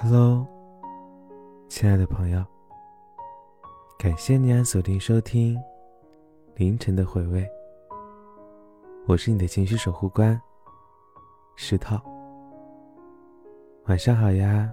[0.00, 0.46] Hello，
[1.68, 2.44] 亲爱的朋友，
[3.98, 5.60] 感谢你按锁定收听
[6.54, 7.44] 凌晨的回味。
[9.08, 10.40] 我是你的情绪守护官
[11.56, 11.96] 石头，
[13.86, 14.72] 晚上好呀。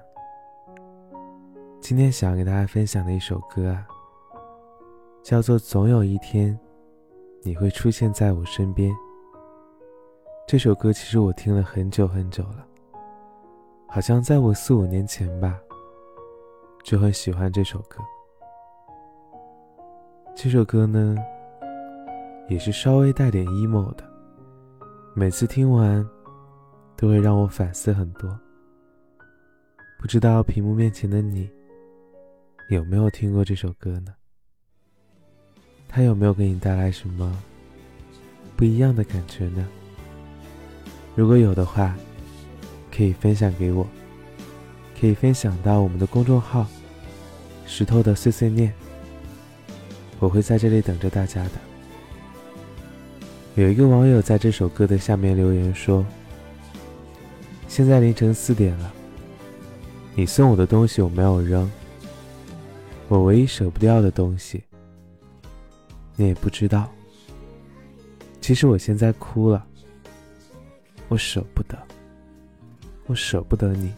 [1.82, 3.88] 今天想要给大家分享的一首歌啊，
[5.23, 6.55] 叫做《总有一天
[7.42, 8.92] 你会出现在我身边》。
[10.48, 12.68] 这首歌其实我听了很久很久了。
[13.88, 15.58] 好像在我四五年前吧，
[16.84, 18.04] 就很喜欢这首歌。
[20.36, 21.16] 这首歌呢，
[22.50, 24.04] 也是稍微带点 emo 的，
[25.14, 26.06] 每次听完，
[26.98, 28.38] 都会让我反思很多。
[29.98, 31.50] 不知道屏幕面前的你，
[32.70, 34.14] 有没有听过这首歌呢？
[35.88, 37.42] 它有没有给你带来什么
[38.58, 39.66] 不一样的感觉呢？
[41.16, 41.95] 如果有的话，
[42.95, 43.85] 可以分享给我，
[44.99, 46.66] 可以分享到我们的公众号
[47.67, 48.73] “石头的碎碎念”，
[50.20, 51.52] 我会在这里等着大家的。
[53.55, 56.05] 有一个网友在这首歌的下面留言说
[57.67, 58.94] ：“现在凌晨四点了，
[60.16, 61.70] 你送我的东西我没有扔，
[63.09, 64.64] 我唯一舍不掉的东西，
[66.16, 66.89] 你也不知道。
[68.39, 69.66] 其实我现在哭了，
[71.09, 71.77] 我舍不得。”
[73.08, 73.94] 我舍不得你，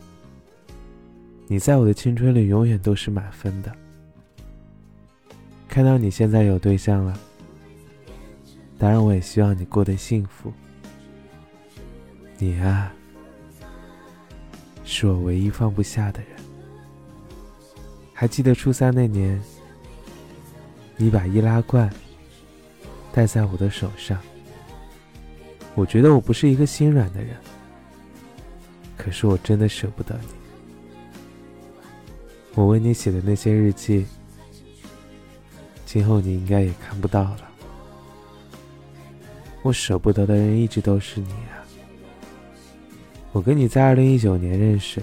[1.47, 3.73] 你在我的青春里永远都是满分的。
[5.69, 7.17] 看到你现在有对象了，
[8.77, 10.51] 当然我也希望你过得幸福。
[12.37, 12.91] 你啊，
[14.83, 16.29] 是我唯一放不下的人。
[18.13, 19.41] 还记得初三那年，
[20.97, 21.89] 你把易拉罐
[23.13, 24.19] 戴在我的手上，
[25.75, 27.37] 我觉得我不是一个心软的人。
[29.07, 30.27] 可是我真的舍不得你，
[32.55, 34.05] 我为你写的那些日记，
[35.85, 37.49] 今后你应该也看不到了。
[39.61, 41.63] 我舍不得的人一直都是你啊！
[43.31, 45.01] 我跟你在二零一九年认识，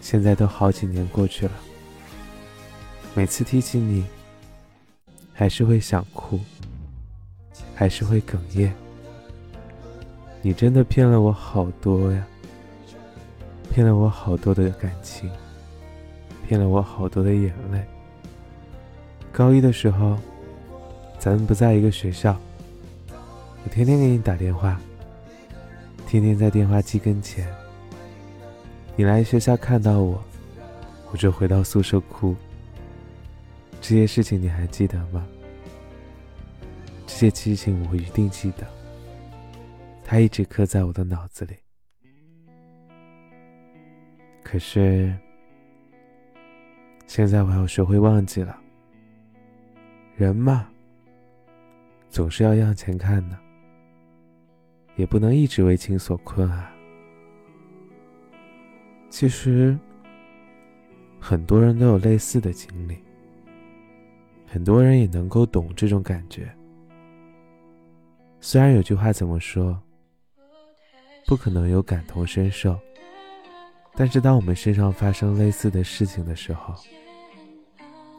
[0.00, 1.52] 现在都好几年过去了，
[3.14, 4.04] 每次提起你，
[5.32, 6.40] 还是会想哭，
[7.76, 8.74] 还是会哽咽。
[10.42, 12.26] 你真的骗了我好多呀！
[13.80, 15.30] 骗了我好多的感情，
[16.46, 17.82] 骗了我好多的眼泪。
[19.32, 20.18] 高一的时候，
[21.18, 22.38] 咱们不在一个学校，
[23.64, 24.78] 我天天给你打电话，
[26.06, 27.50] 天天在电话机跟前。
[28.96, 30.22] 你来学校看到我，
[31.10, 32.36] 我就回到宿舍哭。
[33.80, 35.26] 这些事情你还记得吗？
[37.06, 38.66] 这些事情我一定记得。
[40.04, 41.54] 它一直刻在我的脑子里。
[44.50, 45.14] 可是，
[47.06, 48.60] 现在我要学会忘记了。
[50.16, 50.68] 人嘛，
[52.08, 53.38] 总是要向前看的，
[54.96, 56.74] 也不能一直为情所困啊。
[59.08, 59.78] 其实，
[61.20, 62.98] 很多人都有类似的经历，
[64.48, 66.52] 很多人也能够懂这种感觉。
[68.40, 69.80] 虽然有句话怎么说？
[71.24, 72.76] 不可能有感同身受，
[73.94, 76.74] 但是当我们身上发生类似的事情的时候，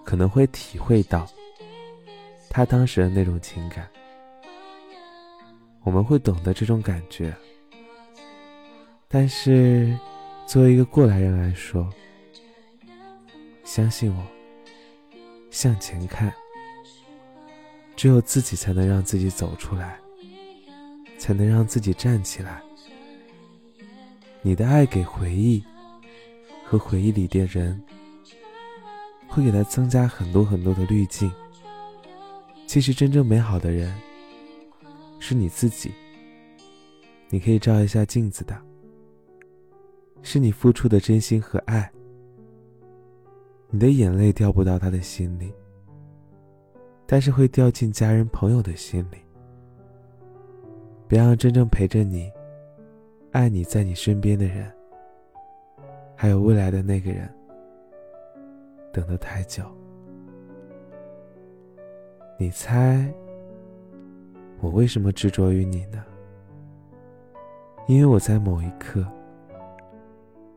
[0.03, 1.27] 可能会体会到
[2.49, 3.87] 他当时的那种情感，
[5.83, 7.33] 我们会懂得这种感觉。
[9.07, 9.97] 但是，
[10.45, 11.89] 作为一个过来人来说，
[13.63, 14.23] 相信我，
[15.49, 16.31] 向前看，
[17.95, 19.99] 只有自己才能让自己走出来，
[21.17, 22.61] 才能让自己站起来。
[24.43, 25.63] 你的爱给回忆
[26.65, 27.79] 和回忆里的人，
[29.27, 31.31] 会给他增加很多很多的滤镜。
[32.65, 33.95] 其实真正美好的人
[35.19, 35.91] 是你自己。
[37.29, 38.59] 你可以照一下镜子的，
[40.21, 41.89] 是你付出的真心和爱。
[43.69, 45.53] 你的眼泪掉不到他的心里，
[47.05, 49.17] 但是会掉进家人朋友的心里。
[51.07, 52.31] 别让真正陪着你。
[53.31, 54.69] 爱你在你身边的人，
[56.15, 57.33] 还有未来的那个人，
[58.91, 59.63] 等得太久。
[62.37, 63.09] 你猜，
[64.59, 66.03] 我为什么执着于你呢？
[67.87, 69.07] 因为我在某一刻，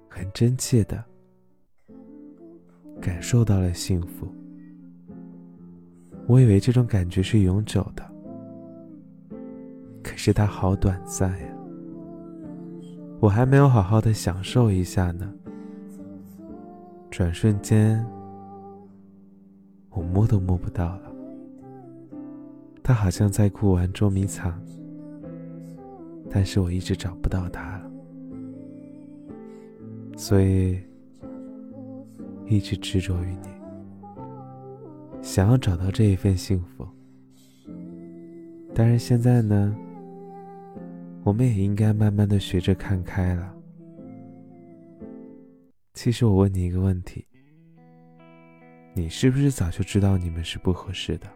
[0.08, 1.02] 很真切的
[3.00, 4.26] 感受到了幸福。
[6.26, 8.04] 我以为这种感觉是永久的，
[10.02, 11.53] 可是它好短暂呀。
[13.20, 15.32] 我还没有好好的享受一下呢，
[17.10, 18.04] 转瞬间，
[19.90, 21.12] 我摸都摸不到了。
[22.82, 24.60] 他好像在哭玩捉迷藏，
[26.30, 27.90] 但是我一直找不到他了，
[30.18, 30.78] 所以
[32.46, 33.48] 一直执着于你，
[35.22, 36.86] 想要找到这一份幸福。
[38.74, 39.74] 但是现在呢，
[41.24, 43.52] 我们也应该慢慢的学着看开了。
[45.94, 47.26] 其实我问你一个问题：
[48.92, 51.26] 你是不是早就知道你们是不合适的？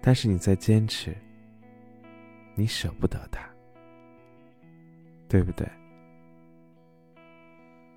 [0.00, 1.12] 但是你在坚持，
[2.54, 3.44] 你舍不得他，
[5.28, 5.68] 对不对？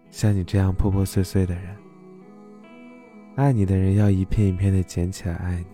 [0.10, 1.76] 像你这样破破碎碎的人，
[3.36, 5.68] 爱你的人要一片一片的捡起来爱你，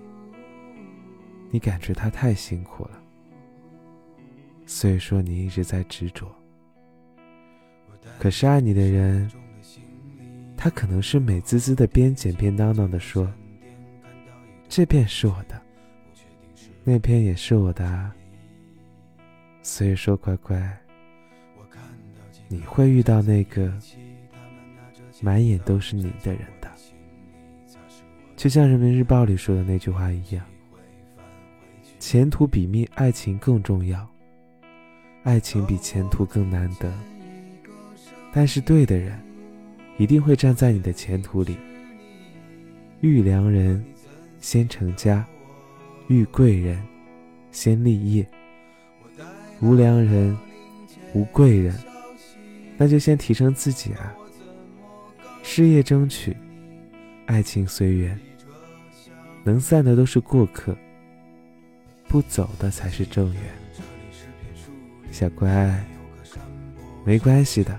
[1.52, 3.01] 你感觉他太辛苦了，
[4.72, 6.34] 所以说你一直在执着。
[8.18, 9.30] 可是爱你的人，
[10.56, 13.30] 他可能是美滋滋的边捡边叨叨的说
[14.70, 15.62] ：“这片是我的，
[16.86, 18.16] 那片也是我的。”啊。”
[19.62, 20.58] 所以说，乖乖，
[22.48, 23.78] 你会遇到那个
[25.22, 26.72] 满眼都是你的人的，
[28.38, 30.46] 就像《人民日报》里说的那句话一样
[32.00, 34.10] ：“前途比命爱情更重要，
[35.24, 36.92] 爱情比前途更难得。”
[38.34, 39.20] 但是对的人，
[39.98, 41.58] 一定会站在你的前途里。
[43.02, 43.84] 遇良人，
[44.40, 45.24] 先成家；
[46.08, 46.82] 遇贵人，
[47.52, 48.26] 先立业。
[49.60, 50.38] 无良人，
[51.14, 51.76] 无贵人，
[52.78, 54.16] 那就先提升自己啊！
[55.44, 56.36] 事业争取，
[57.26, 58.18] 爱情随缘。
[59.44, 60.78] 能散的都是过客，
[62.08, 63.44] 不走的才是正缘。
[65.12, 65.86] 小乖，
[67.06, 67.78] 没关系的。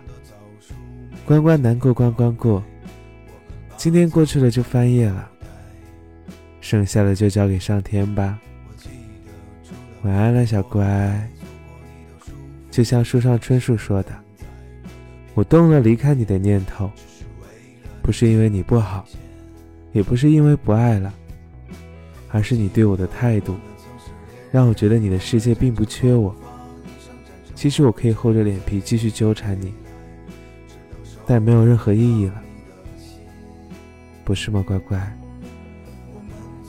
[1.24, 2.62] 关关难过关关过，
[3.76, 5.28] 今天过去了就翻页了，
[6.60, 8.38] 剩下的就交给上天吧。
[10.02, 11.28] 晚安了，小乖。
[12.70, 14.10] 就像书上春树说的，
[15.34, 16.90] 我动了离开你的念头，
[18.02, 19.04] 不是因为你不好，
[19.92, 21.12] 也不是因为不爱了，
[22.30, 23.56] 而是你对我的态度，
[24.50, 26.34] 让我觉得你的世界并不缺我。
[27.62, 29.72] 其实我可以厚着脸皮继续纠缠你。
[31.24, 32.42] 但没有任何意义了，
[34.24, 35.16] 不是吗，乖乖？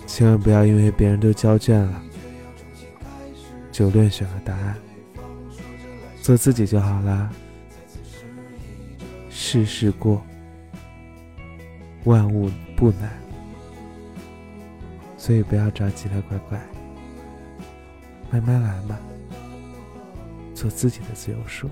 [0.05, 1.99] 千万不要因为别人都交卷了，
[3.71, 4.75] 就乱选了答案。
[6.21, 7.27] 做自己就好啦。
[9.31, 10.23] 事事过，
[12.03, 13.09] 万物不难，
[15.17, 16.61] 所以不要着急了，乖乖。
[18.29, 18.95] 慢慢来嘛，
[20.53, 21.69] 做自己的自由树。